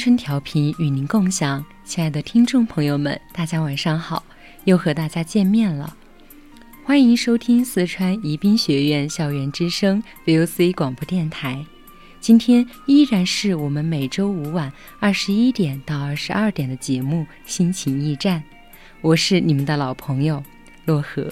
[0.00, 4.24] 春调频与您共享，亲爱的听众朋友们，大家晚上好，
[4.64, 5.94] 又和大家见面了。
[6.86, 11.62] 欢迎收听四川宜宾学院校园之声 VOC 广播电台。
[12.18, 18.40] 今天依然是我们每周五晚二十一点到二十二点的节目《心情驿站》，
[19.02, 20.42] 我是你们的老朋友
[20.86, 21.30] 洛河。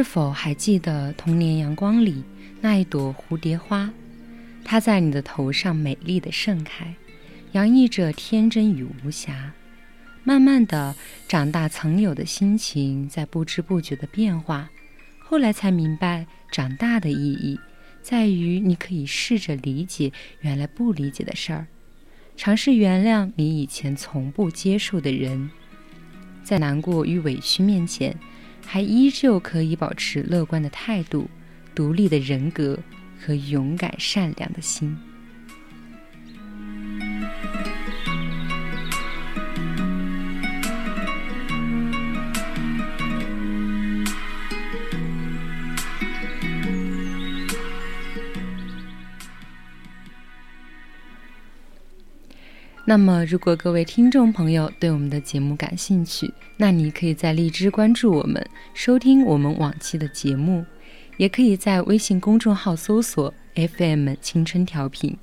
[0.00, 2.24] 是否还记得童年阳光里
[2.62, 3.92] 那一朵蝴蝶花？
[4.64, 6.94] 它在你的头上美丽的盛开，
[7.52, 9.52] 洋溢着天真与无瑕。
[10.24, 10.96] 慢慢的
[11.28, 14.70] 长大，曾有的心情在不知不觉的变化。
[15.18, 17.60] 后来才明白，长大的意义
[18.00, 20.10] 在于你可以试着理解
[20.40, 21.66] 原来不理解的事儿，
[22.38, 25.50] 尝试原谅你以前从不接受的人，
[26.42, 28.16] 在难过与委屈面前。
[28.72, 31.28] 还依旧可以保持乐观的态度、
[31.74, 32.78] 独立的人格
[33.20, 34.96] 和勇敢善良的心。
[52.90, 60.64] 那么，如果各位听众朋友对我们的节目感兴趣，那你可以在荔枝关注我们，收听我们往期的节目，
[61.16, 65.16] 也可以在微信公众号搜索 FM 青春调频。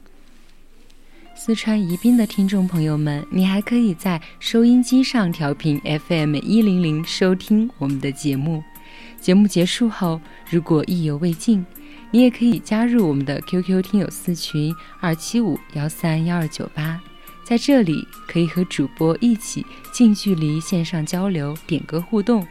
[1.35, 8.63] 四川宜宾的听众朋友们，你还可以在收音机上调频 FM 一零零收听我们的节目。
[9.19, 11.65] 节目结束后，如果意犹未尽，
[12.11, 17.01] 你也可以加入我们的 QQ 听友四群二七五幺三幺二九八。
[17.47, 22.45] 在这里可以和主播一起近距离线上交流、点歌互动，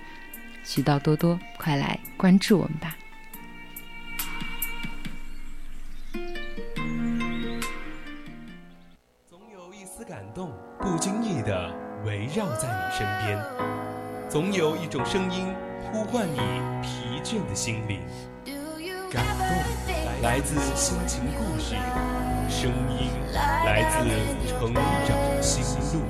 [0.65, 2.97] 渠道多多，快来关注我们吧！
[9.29, 11.71] 总有一丝感动，不经意的
[12.07, 13.39] 围绕在你身边；
[14.31, 15.45] 总有一种声音
[15.93, 16.39] 呼唤你
[16.81, 18.01] 疲倦的心灵。
[19.11, 19.47] 感动
[20.23, 21.77] 来自心情故事。
[22.49, 23.97] 声音来自
[24.49, 25.63] 成长心
[25.93, 26.01] 路。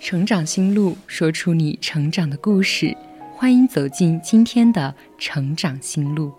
[0.00, 2.96] 成长心路，说出你成长的故事。
[3.40, 6.32] 欢迎走进今天的成长心路。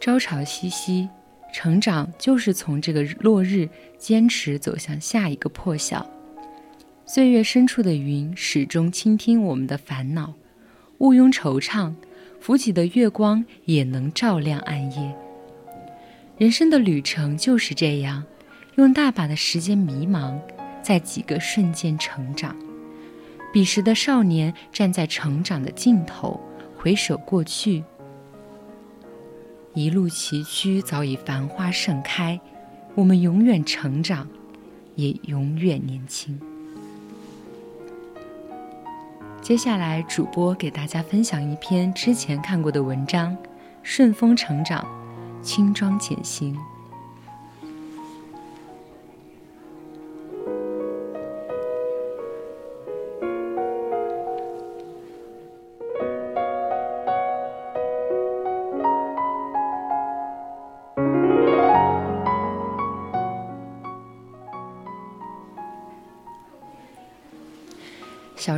[0.00, 1.08] 朝朝夕夕，
[1.52, 6.04] 成长就是从这个落日坚持走向下一个破晓。
[7.06, 10.34] 岁月深处的云始终倾听我们的烦恼，
[10.98, 11.94] 毋庸惆怅，
[12.40, 15.14] 浮起的月光也能照亮暗夜。
[16.38, 18.24] 人生的旅程就是这样，
[18.74, 20.36] 用大把的时间迷茫，
[20.82, 22.56] 在几个瞬间成长。
[23.54, 26.40] 彼时的少年站在成长的尽头，
[26.76, 27.84] 回首过去。
[29.74, 32.40] 一路崎岖，早已繁花盛开。
[32.96, 34.26] 我们永远成长，
[34.96, 36.36] 也永远年轻。
[39.40, 43.36] 接下来，主播给大家分享一篇之前看过的文章：
[43.84, 44.84] 顺风成长，
[45.42, 46.58] 轻装简行。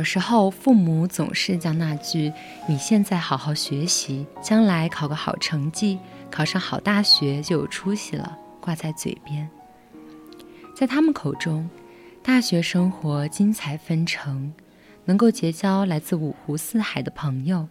[0.09, 2.31] 时候，父母总是将那句
[2.65, 5.99] “你现在好好学习，将来考个好成绩，
[6.31, 9.49] 考上好大学就有出息了”挂在嘴边。
[10.73, 11.69] 在他们口中，
[12.23, 14.53] 大学生活精彩纷呈，
[15.03, 17.67] 能够结交来自五湖四海的朋友，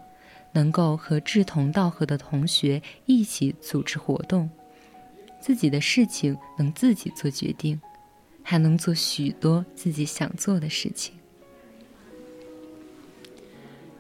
[0.53, 4.51] 能够和志同道合的同学一起组织活动，
[5.41, 7.81] 自己的事情能自己做决定，
[8.43, 11.16] 还能做许多自己想做的事情。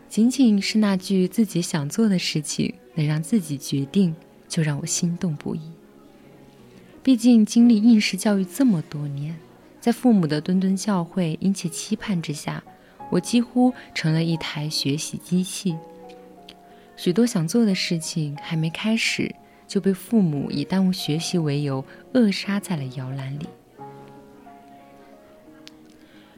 [0.08, 4.14] 仅仅是那句自己想做的事情能让自己决定，
[4.48, 5.60] 就让我心动不已。
[7.02, 9.36] 毕竟经历应试教育这么多年，
[9.80, 12.62] 在父母的谆谆教诲、殷切期盼之下，
[13.10, 15.76] 我几乎成了一台学习机器。
[16.96, 19.34] 许多想做的事情还没开始，
[19.68, 23.46] 就被父母以耽误学习为由扼杀在了摇篮里。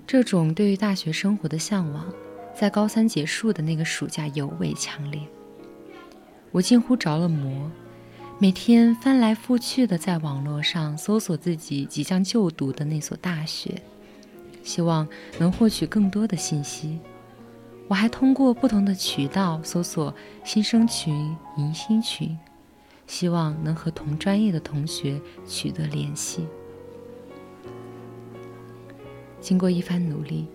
[0.06, 2.12] 这种对于大学生活的向往。
[2.58, 5.20] 在高三结束的那个暑假尤为强烈，
[6.50, 7.70] 我近乎着了魔，
[8.40, 13.80] 每天翻来覆去的在网络上搜索自己即将就读的那所大学，
[14.64, 15.06] 希望
[15.38, 16.98] 能获取更多的信息。
[17.86, 20.12] 我还通过不同的渠道搜索
[20.42, 21.14] 新生群、
[21.58, 22.36] 迎新群，
[23.06, 26.44] 希望能和同专业的同学取得联系。
[29.40, 30.48] 经过一番努力。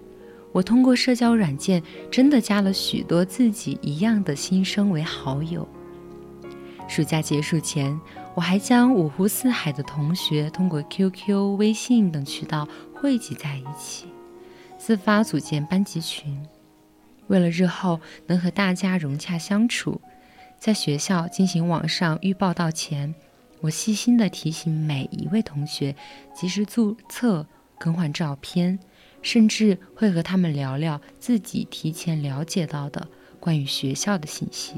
[0.54, 5.68] 我通过社交软件真的加了许多自己一样的新生为好友。
[6.88, 8.00] 暑假结束前，
[8.36, 14.06] 我还将五湖四海的同学通过 QQ、微信等渠道汇集在一起，
[14.78, 16.40] 自发组建班级群。
[17.28, 20.00] 为了日后能和大家融洽相处，
[20.60, 23.16] 在学校进行网上预报道前，
[23.62, 25.96] 我细心地提醒每一位同学
[26.36, 27.48] 及时注册、
[27.80, 28.78] 更换照片。
[29.24, 33.08] 甚至会和他们聊聊自己提前了解到的
[33.40, 34.76] 关于学校的信息，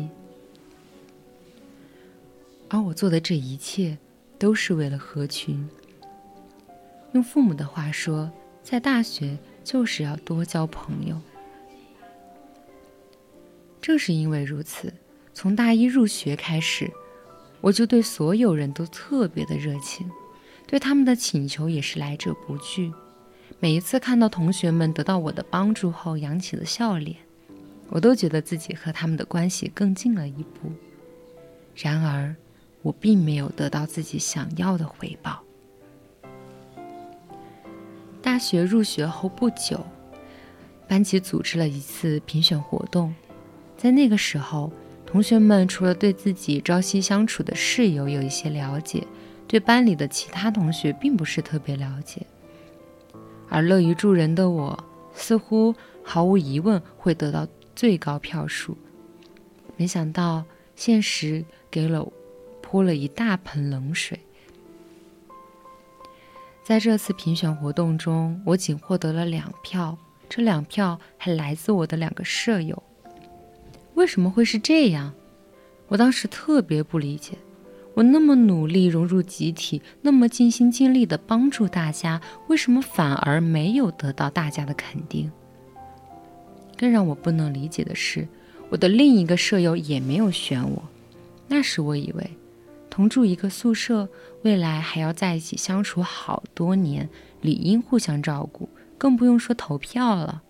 [2.70, 3.98] 而我做的这一切
[4.40, 5.68] 都是为了合群。
[7.12, 8.32] 用父母的话说，
[8.64, 11.20] 在大学就是要多交朋友。
[13.82, 14.94] 正是因为如此，
[15.34, 16.92] 从大一入学开始，
[17.62, 20.10] 我就对所有人都特别的热情，
[20.68, 22.92] 对他们的请求也是来者不拒。
[23.60, 27.18] 每一次看到同学们得到我的帮助后扬起的笑脸，
[27.90, 30.72] 我都觉得自己和他们的关系更近了一步。
[31.76, 32.36] 然而，
[32.82, 35.42] 我并没有得到自己想要的回报。
[38.22, 39.84] 大学入学后不久，
[40.88, 43.16] 班级组织了一次评选活动，
[43.78, 44.72] 在那个时候，
[45.06, 49.08] 同学们除了对自己朝夕相处的室友有一些了解，
[49.48, 52.26] 对班里的其他同学并不是特别了解。
[53.56, 54.78] 而乐于助人的我，
[55.14, 55.74] 似乎
[56.04, 58.78] 毫无疑问会得到最高票数。
[59.78, 60.44] 没想到
[60.76, 62.06] 现实给了
[62.62, 64.20] 泼了一大盆冷水。
[66.66, 72.84] 在这次评选活动中，我仅获得了两票，这两票还来自我的两个舍友。
[73.94, 75.14] 为什么会是这样？
[75.88, 77.38] 我当时特别不理解。
[77.96, 85.32] 我那么努力融入集体，那么尽心尽力地帮助大家，为什么反而没有得到大家的肯定？
[86.78, 88.28] 更让我不能理解的是，
[88.70, 90.84] 我的另一个舍友也没有选我。
[91.48, 92.32] 那时我以为，
[92.90, 94.10] 同住一个宿舍，
[94.42, 97.10] 未来还要在一起相处好多年，
[97.40, 100.44] 理应互相照顾，更不用说投票了。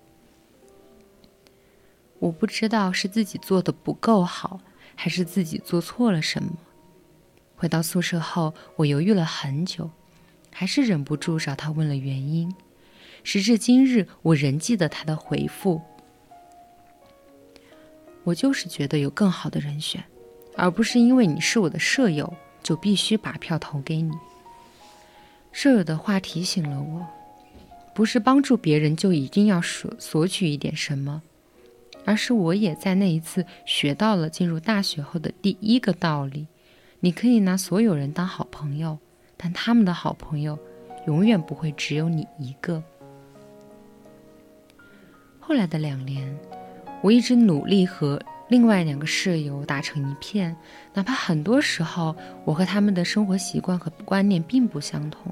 [2.17, 4.61] 我不知道是自己做的不够好，
[4.95, 6.49] 还是自己做错了什么。
[7.55, 9.89] 回到宿舍后，我犹豫了很久，
[10.51, 12.53] 还是忍不住找他问了原因。
[13.23, 15.81] 时至今日，我仍记得他的回复
[18.23, 20.03] ：“我就是觉得有更好的人选，
[20.55, 22.31] 而不是因为你是我的舍友
[22.61, 24.11] 就必须把票投给你。”
[25.51, 27.07] 舍友的话提醒了我，
[27.95, 31.21] 不是帮助别人就一定要索索取一点什么，
[32.03, 36.47] 而是我也在那一次学到了进入大学后的第一个道理。
[37.05, 38.97] 你可以拿所有人当好朋友，
[39.37, 40.57] 但他们的好朋友
[41.05, 42.81] 永远不会只有你一个。
[45.39, 46.35] 后来的两年，
[47.03, 48.19] 我一直努力和
[48.49, 50.57] 另外两个室友打成一片，
[50.95, 55.31] 哪怕很多时候我和他们的生活习惯和观念并不相同。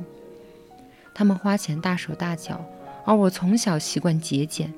[1.11, 2.63] 他们花钱大手大脚，
[3.03, 4.71] 而我从小习惯节俭。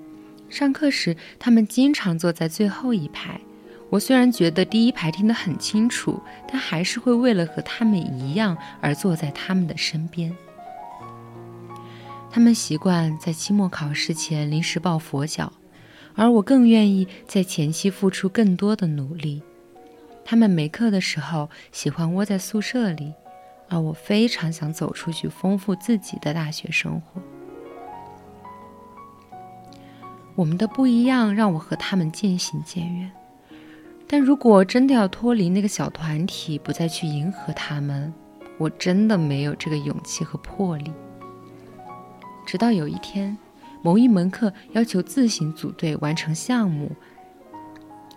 [0.50, 3.42] 上课时，他们经常坐在最后一排。
[3.90, 10.36] 我虽然觉得第一排听得很清楚，但还是会为了和他们一样而坐在他们的身边。
[12.32, 15.52] 他们习惯在期末考试前临时抱佛脚。
[16.18, 19.44] 而我更愿意在前期付出更多的努力。
[20.24, 23.14] 他们没课的时候喜欢窝在宿舍里，
[23.68, 27.22] 而我非常想走出去，丰富自己的大学生活。
[30.36, 33.12] 我们的不一样让我和他们渐行渐远。
[34.08, 38.14] 但如果真的要脱离那个小团体，不再去迎合他们，
[38.58, 40.92] 我真的没有这个勇气和魄力。
[42.46, 43.38] 直到有一天。
[43.82, 46.92] 某一门课要求自行组队完成项目，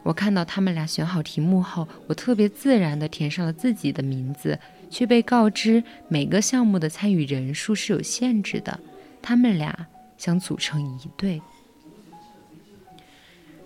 [0.02, 8.80] 我看到他们俩选好题目后，我特别自然地填上了自己的名字，却被告知每个项目的参与人数是有限制的。
[9.20, 11.42] 他们俩想组成一队。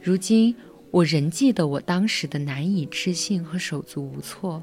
[0.01, 0.53] 如今
[0.93, 4.63] 我仍记得我当时的难以置信和手足无措，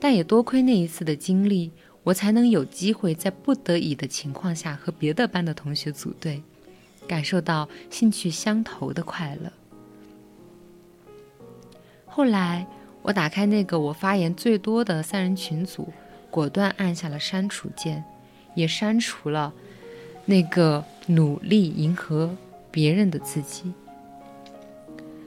[0.00, 1.70] 但也多亏那一次的经历，
[2.02, 6.42] 我才能有机会在不得已的情况下和别的班的同学组队。
[7.06, 9.52] 感受到兴趣相投的快乐。
[12.04, 12.66] 后来，
[13.02, 15.92] 我打开那个我发言最多的三人群组，
[16.30, 18.04] 果断按下了删除键，
[18.54, 19.52] 也删除了
[20.24, 22.36] 那个努力迎合
[22.72, 23.72] 别人的自己。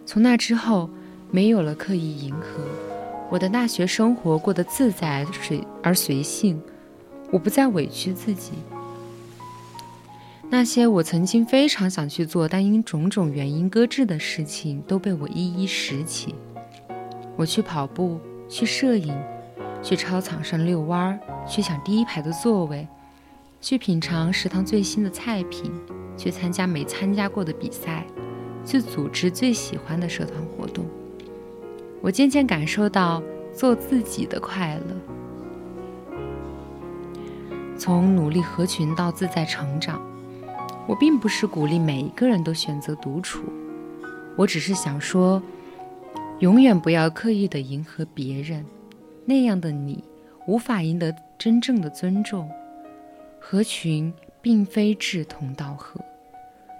[0.06, 0.90] 从那之后，
[1.32, 2.64] 没有了刻意迎合，
[3.30, 6.62] 我的大学生活过得自在随而随性，
[7.32, 8.52] 我不再委屈自己。
[10.50, 16.36] 那些我曾经非常想去做，但因种种原因搁置的事情，都被我一一拾起。
[17.36, 19.18] 我去跑步，去摄影，
[19.82, 22.88] 去操场上遛弯儿，去抢第一排的座位，
[23.60, 25.72] 去品尝食堂最新的菜品，
[26.16, 28.06] 去参加没参加过的比赛，
[28.66, 30.86] 去组织最喜欢的社团活动。
[32.02, 33.22] 我渐渐感受到
[33.54, 36.16] 做自己的快乐，
[37.78, 40.02] 从努力合群到自在成长。
[40.86, 43.44] 我并不是鼓励每一个人都选择独处，
[44.36, 45.42] 我只是想说，
[46.40, 48.66] 永远不要刻意的迎合别人，
[49.24, 50.04] 那样的你
[50.46, 52.50] 无法赢得真正的尊重。
[53.40, 56.02] 合群并非志同道合，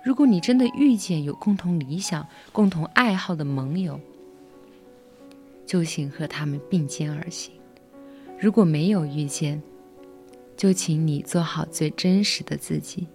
[0.04, 3.98] 如果你真的遇见有共同理想、共同爱好的盟友，
[5.66, 7.54] 就请和他们并肩而行；
[8.38, 9.64] 如果没有遇见，
[10.58, 13.08] 就请你做好最真实的自己。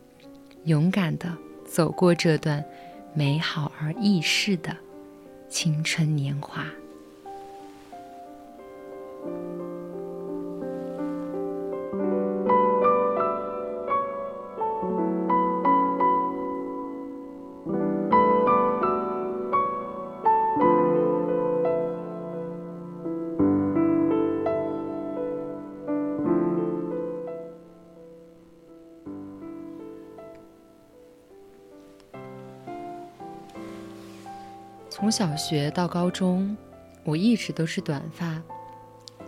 [0.64, 2.64] 勇敢地走过这段
[3.14, 4.74] 美好而易逝的
[5.48, 6.66] 青春年华。
[34.98, 36.56] 从小学到高中，
[37.04, 38.42] 我一直都是短发。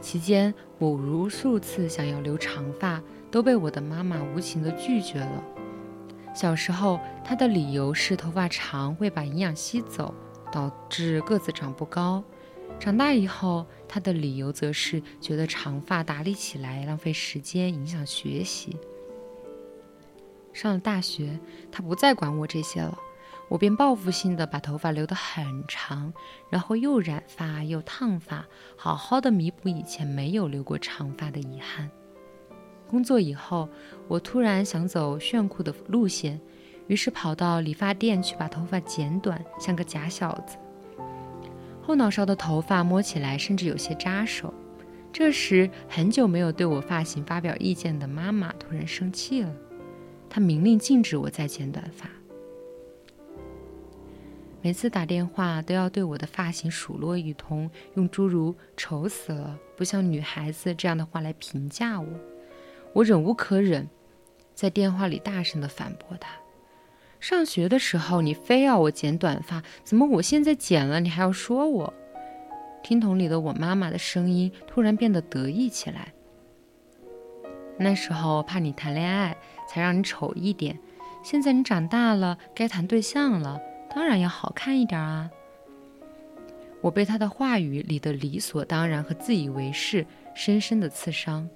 [0.00, 3.00] 期间，我无数次想要留长发，
[3.30, 5.44] 都被我的妈妈无情地拒绝了。
[6.34, 10.12] 小时候，她的理由是头发长会把营养吸走，
[10.50, 12.20] 导致个子长不高。
[12.80, 18.76] 长大以后，她的理由则是觉得长发打理起来浪费时间，影响学习。
[20.52, 21.38] 上了大学，
[21.70, 22.98] 她不再管我这些了。
[23.50, 26.12] 我便报复性的把头发留得很长，
[26.48, 31.90] 然后又染发又烫发，好好的弥补以前没有留过长发的遗憾。
[32.88, 33.68] 工作以后，
[34.06, 36.40] 我突然想走炫酷的路线，
[36.86, 40.56] 于是跑到理发店去把头发剪短，像个假小子。
[41.82, 44.54] 后脑勺的头发摸起来甚至有些扎手。
[45.12, 49.52] 这时，很久没有对我发型发表意见的妈妈突然生气了，
[50.28, 52.08] 她明令禁止我再剪短发。
[54.62, 62.06] 每次打电话都要对我的发型数落一通，用诸如“丑死了”“不像女孩子”这样的话来评价我。
[62.92, 63.88] 我忍无可忍，
[64.54, 66.28] 在电话里大声地反驳他
[67.20, 71.94] ：“上学的时候你非要我剪短发，怎么我现在剪了你还要说我？”
[72.84, 76.12] 听筒里的我妈妈的声音突然变得得意起来
[77.80, 79.34] ：“那时候怕你谈恋爱，
[79.66, 80.78] 才让你丑一点，
[81.22, 83.58] 现在你长大了，该谈对象了。”
[83.92, 85.30] 当然要好看一点啊！
[86.80, 91.48] 我被他的话语里的理所当然和自以为是深深的刺伤。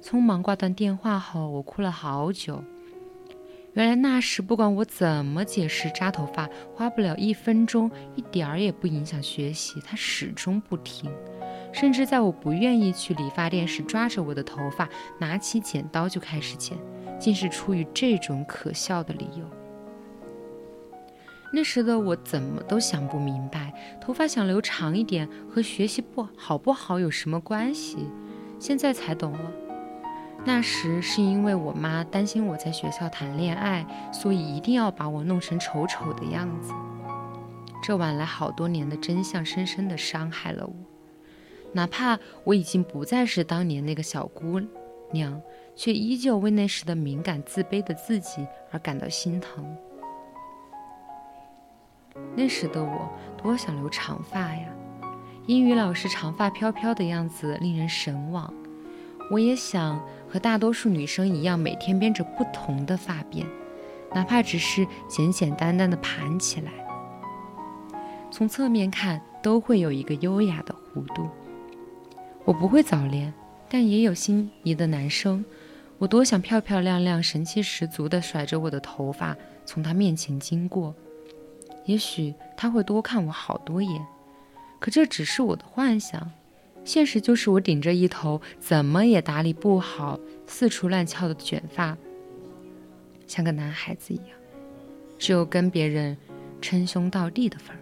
[0.00, 2.64] 匆忙挂断电话后，我哭了好久。
[3.74, 11.12] 原来那时不管我怎么解释扎头发花不了一分钟，一点儿也不影响学习，他始终不听。
[11.72, 16.76] 甚至在我不愿意去理发店时，抓着我的头发，拿起剪刀就开始剪，
[17.18, 19.44] 竟是出于这种可笑的理由。
[21.52, 27.98] 那时的我怎么都想不明白，头发想留长一点和学习不好不好有什么关系？
[28.58, 29.52] 现在才懂了。
[30.44, 36.72] 那时是因为我妈担心我在学校谈恋爱，所以一定要把我弄成丑丑的样子。
[37.82, 40.72] 这晚来好多年的真相，深深的伤害了我。
[41.72, 44.60] 哪怕我已经不再是当年那个小姑
[45.12, 45.40] 娘，
[45.74, 49.64] 却依旧为那时的敏感、自卑的自己而感到心疼。
[52.36, 53.08] 那时的我
[53.42, 54.68] 多想留长发呀！
[55.46, 58.52] 英语老师长发飘飘的样子令人神往。
[59.30, 63.44] 我也想和大多数女生一样，每天编着不同的发辫，
[64.14, 66.70] 哪怕只是简简单单的盘起来。
[68.30, 71.28] 从侧面看，都会有一个优雅的弧度。
[72.44, 73.32] 我不会早恋，
[73.68, 75.44] 但也有心仪的男生。
[75.98, 80.94] 我多想漂漂亮亮、神气十足地甩着我的头发从他面前经过，
[81.84, 84.06] 也许他会多看我好多眼。
[84.78, 86.30] 可这只是我的幻想，
[86.84, 91.96] 现实就是我顶着一头怎么也打理不好、四处乱翘的卷发，
[93.26, 94.28] 像个男孩子一样，
[95.18, 96.16] 只有跟别人
[96.62, 97.80] 称兄道弟的份儿。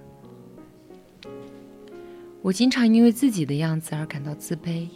[2.43, 4.89] 我经常因为自己的样子而感到自卑，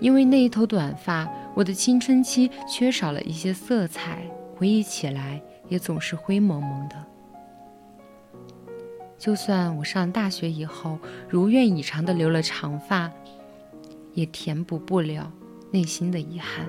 [0.00, 4.22] 因为那一头短发，我的青春期缺少了一些色彩，
[4.56, 6.96] 回忆起来也总是灰蒙蒙的。
[9.20, 10.98] 就算我上大学以后
[11.28, 13.12] 如愿以偿的留了长发，
[14.14, 15.30] 也填补不了
[15.70, 16.66] 内心的遗憾。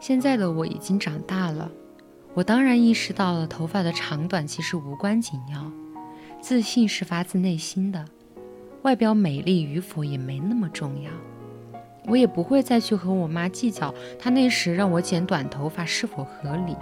[0.00, 1.70] 现在的我已经长大了，
[2.34, 5.70] 我当然意识到了头发的长短其实无关紧要。
[6.40, 8.04] 自信是发自内心的，
[8.82, 11.10] 外表美丽与否也没那么重要。
[12.06, 16.76] 我也不会再去和我妈计较，她那时让我剪短头发是否合理，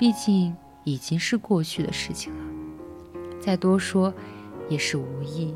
[0.00, 2.51] 毕竟已经是过去的事情了。
[3.42, 4.14] 再多说
[4.68, 5.52] 也是无益。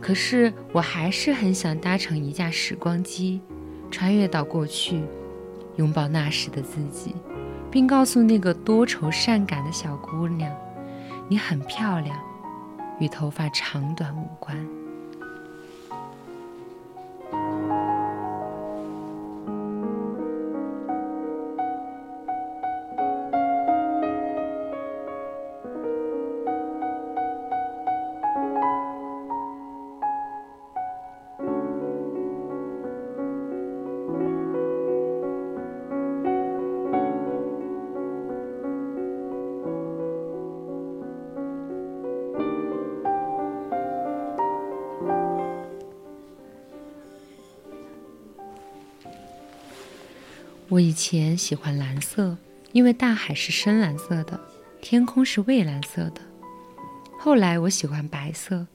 [0.00, 3.40] 可是我还是很想搭乘一架时光机，
[3.90, 5.02] 穿越到过去，
[5.74, 7.16] 拥抱那时的自己，
[7.72, 10.54] 并告诉那个多愁善感的小姑娘
[11.28, 12.16] ：“你很漂亮。”
[13.00, 14.56] 与头发长短无关。
[50.76, 52.36] 我以前喜欢蓝色，
[52.72, 54.38] 因为大海是深蓝色的，
[54.82, 56.20] 天空是蔚蓝色的。
[57.18, 58.66] 后来我喜欢白色，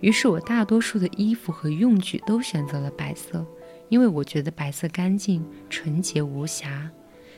[0.00, 3.44] 于是我大多数的衣服和用具都选择了白色，
[3.90, 6.90] 因为我觉得白色干净、纯洁无瑕。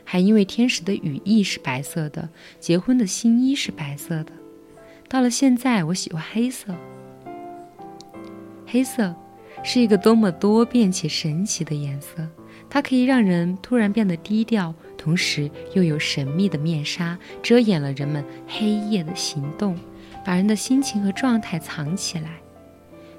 [0.05, 2.29] 还因为天使的羽翼是白色的，
[2.61, 4.31] 结婚的新衣是白色的。
[5.09, 6.73] 到了现在，我喜欢黑色。
[8.69, 9.13] 黑色
[9.65, 12.25] 是一个多么多变且神奇的颜色。
[12.75, 19.79] 它可以让人突然变得低调，同时又有神秘的面纱遮掩了人们黑夜的行动，
[20.25, 22.39] 把人的心情和状态藏起来。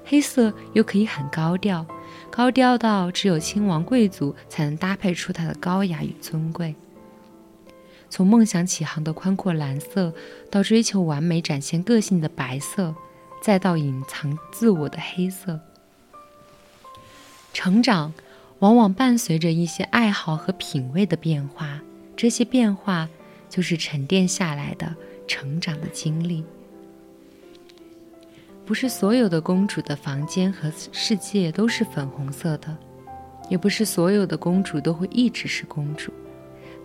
[0.04, 1.86] 黑色又可以很高调，
[2.32, 6.74] 高调到只有亲王贵族才能搭配出它的高雅与尊贵。
[8.10, 10.12] 从梦想起航的宽阔蓝色，
[10.50, 12.92] 到追求完美展现个性的白色，
[13.40, 15.60] 再到隐藏自我的黑色，
[17.52, 18.12] 成长。
[18.64, 21.82] 往往伴随着一些爱好和品味的变化，
[22.16, 23.06] 这些变化
[23.50, 24.96] 就是沉淀下来的
[25.28, 26.42] 成长的经历。
[28.64, 32.74] 不是所有的公主的房间和世界都是粉红色的，
[33.50, 36.10] 也不是所有的公主都会一直是公主。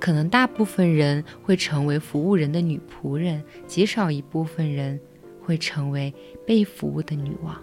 [0.02, 5.00] 可能大部分人会成为服务人的女仆人，极少一部分人
[5.42, 6.14] 会成为
[6.46, 7.58] 被服务的女王。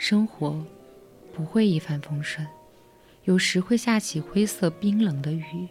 [0.00, 0.64] 生活
[1.30, 2.48] 不会一帆风顺，
[3.24, 5.68] 有时会下起灰色冰冷的雨。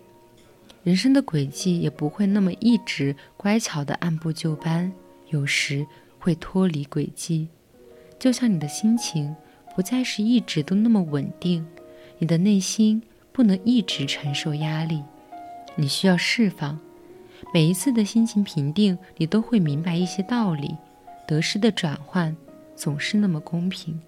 [0.84, 4.94] 人生的轨迹也不会那么一直乖巧的按部就班，
[5.32, 5.84] 有时
[6.20, 7.48] 会脱离轨迹，
[8.20, 9.36] 就像你的心情
[9.76, 11.65] 不再是一直都那么稳定，
[12.20, 15.02] 你的内心不能一直承受压力，
[15.76, 16.80] 你需要释放。
[17.52, 20.78] 每一次的心情平定，你都会明白一些道理，
[21.28, 22.38] 得失的转换
[22.76, 24.00] 总是那么公平。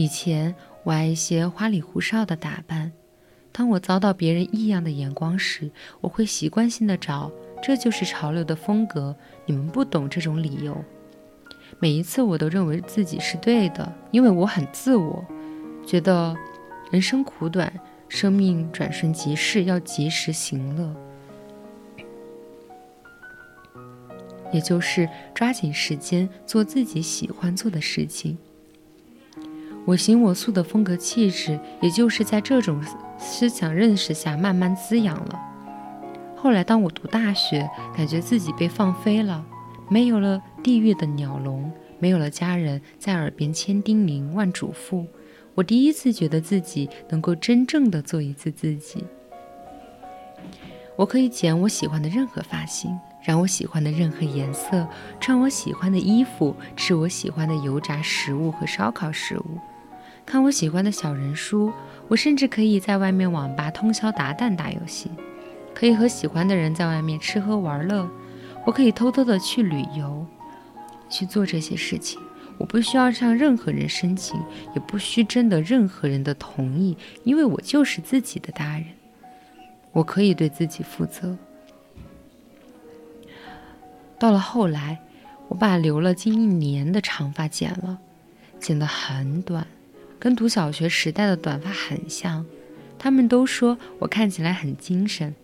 [0.00, 2.90] 以前我爱一些花里胡哨的打扮，
[3.52, 7.30] 当我遭到别人异样的眼光时，我会习惯性的找
[7.62, 10.82] 这就是潮流的风格，你们不懂这种理由。
[11.80, 15.22] 每一次我都认为自己是对的，因为我很自我，
[15.86, 16.34] 觉得
[16.90, 17.70] 人生苦短。
[18.08, 20.96] 生命转瞬即逝，要及时行乐，
[24.50, 28.36] 也就是抓紧时间做自己喜欢做的事情。
[29.86, 32.80] 我行我素的风格气质，也就是在这种
[33.18, 35.40] 思想认识下慢慢滋养了。
[36.36, 39.44] 后来，当我读大学，感觉自己被放飞了，
[39.88, 45.06] 没有了地狱的鸟笼，没有了家人在耳边千叮咛万嘱咐。
[45.54, 49.04] 我第一次觉得自己能够真正的做一次自己。
[50.96, 54.86] 我可以剪我喜欢的任何发型，染我喜欢的任何颜色，
[55.18, 59.58] 穿我喜欢的衣服，吃我喜欢的油炸食物和烧烤食物，
[60.24, 61.72] 看我喜欢的小人书。
[62.08, 65.08] 我甚至可以在外面网吧通宵达旦打游戏，
[65.72, 68.10] 可以和喜欢的人在外面吃喝玩乐。
[68.66, 70.26] 我可以偷偷的去旅游，
[71.08, 72.20] 去做这些事情。
[72.58, 74.38] 我不需要向任何人申请，
[74.74, 78.86] 也不需征得任何人的同意，因为我就是自己的大人，
[79.92, 81.38] 我可以对自己负责。
[84.18, 84.98] 到了后来，
[85.46, 87.98] 我把留了近一年的长发剪了，
[88.58, 89.64] 剪得很短，
[90.20, 92.46] 跟读小学时代的短发很像。
[92.98, 95.34] 他们都说我看起来很精神。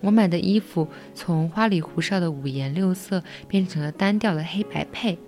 [0.00, 5.18] 我买的衣服从花里胡哨的五颜六色变成了单调的黑白配。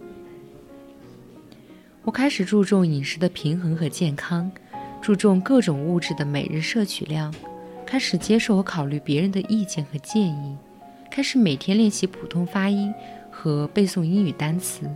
[2.02, 4.50] 我开始注重饮食的平衡和健康，
[5.02, 7.34] 注重各种物质的每日摄取量，
[7.84, 10.56] 开始接受和考虑别人的意见和建议，
[11.10, 12.94] 开始每天练习普通发音
[13.28, 14.88] 和背诵英语单词，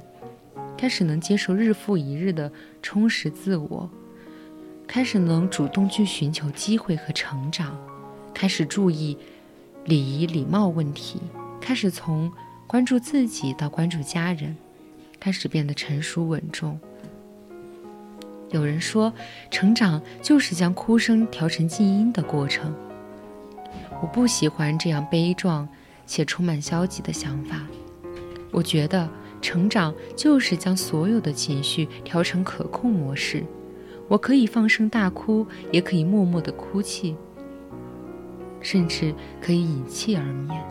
[0.76, 2.50] 开始能接受日复一日的
[2.82, 3.88] 充实自我，
[4.86, 7.78] 开始能主动去寻求机会和成长，
[8.34, 9.16] 开始注意
[9.84, 11.20] 礼仪礼貌问题，
[11.60, 12.30] 开始从
[12.66, 14.56] 关注自己到关注家人，
[15.18, 16.78] 开始变得成熟稳重。
[18.50, 19.12] 有人说，
[19.50, 22.74] 成长就是将哭声调成静音的过程。
[24.00, 25.66] 我不喜欢这样悲壮
[26.06, 27.62] 且充满消极的想法。
[28.52, 29.08] 我觉得
[29.44, 33.44] 成长就是将所有的情绪调成可控模式。
[34.08, 37.14] 我可以放声大哭，也可以默默的哭泣，
[38.62, 40.64] 甚至可以隐气而眠。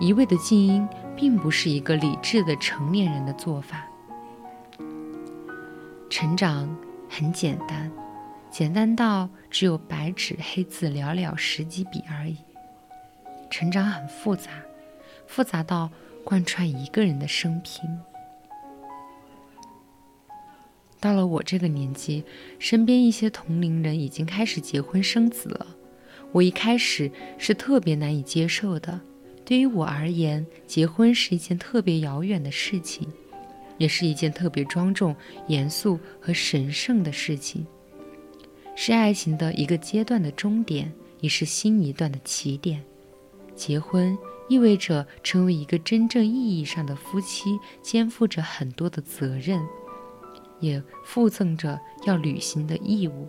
[0.00, 3.86] 一味的静音，并不是一个理智的成年人的做法。
[6.10, 6.68] 成长。
[7.08, 7.90] 很简单，
[8.50, 12.36] 简单到只有白纸黑字寥寥十几笔而已。
[13.48, 14.50] 成长很复杂，
[15.28, 15.88] 复杂到
[16.24, 17.80] 贯穿一个人的生平。
[21.00, 22.24] 到了我这个年纪，
[22.58, 25.76] 身边一些同龄人已经开始结婚生子了。
[26.32, 29.00] 我一开始是特别难以接受的。
[29.44, 33.08] 对于我而言，结婚是一件特别遥远的事情。
[33.78, 35.14] 也是一件特别庄重、
[35.48, 37.66] 严肃和神圣的事情，
[38.74, 42.82] 是爱情的一个阶段的终点，也是新一段的起点。
[43.54, 44.16] 结婚
[44.48, 49.60] 意味着成为一个真正意义上的夫妻，肩负着很多的责任，
[50.60, 53.28] 也附赠着要履行的义务。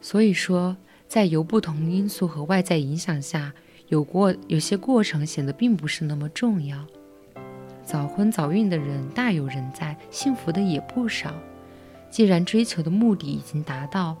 [0.00, 3.52] 所以说，在由不同因素和外在影响下，
[3.88, 6.86] 有过有些过程显得并不是那么重要。
[7.84, 11.34] 早婚早孕的人大有人在，幸福的也不少。
[12.10, 14.16] 既然追求的目的已经达到，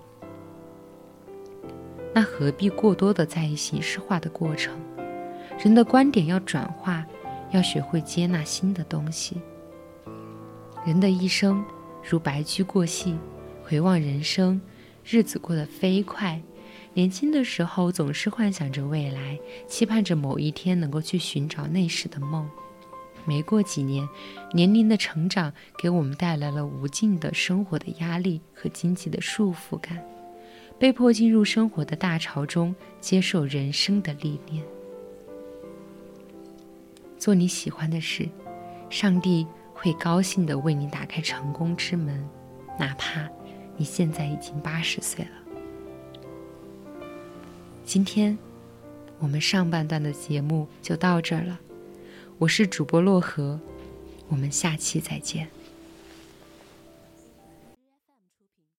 [2.14, 4.78] 那何必过多的在意形式化的过程？
[5.58, 7.06] 人的观点要转化，
[7.50, 9.40] 要学会接纳新的东西。
[10.88, 11.62] 人的一生
[12.02, 13.14] 如白驹过隙，
[13.62, 14.58] 回望人生，
[15.04, 16.40] 日子过得飞快。
[16.94, 22.48] 年轻的时候总是幻想着未来，期盼着某一天能够去寻找那时的梦。
[23.26, 24.08] 没过几年，
[24.54, 30.02] 年龄的成长给我们带来了无尽的生活的压力和经济的束缚感，
[30.78, 34.64] 被迫进入生活的大潮中，接受人生的历练。
[37.18, 38.26] 做你喜欢的事，
[38.88, 39.46] 上帝
[39.80, 42.28] 会高兴的为你打开成功之门，
[42.76, 43.28] 哪怕
[43.76, 45.30] 你现在已经八十岁了。
[47.84, 48.36] 今天，
[49.20, 51.60] 我们上半段的节目就到这儿了。
[52.38, 53.60] 我是主播洛河，
[54.26, 55.48] 我们下期再见。